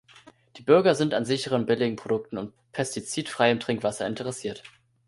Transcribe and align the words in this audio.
Die 0.57 0.63
Bürger 0.63 0.95
sind 0.95 1.13
an 1.13 1.25
sicheren, 1.25 1.67
billigen 1.67 1.95
Produkten 1.95 2.39
und 2.39 2.53
pestizidfreiem 2.71 3.59
Trinkwasser 3.59 4.07
interessiert. 4.07 4.63